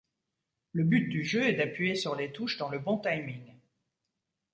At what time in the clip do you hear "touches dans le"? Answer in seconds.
2.31-2.79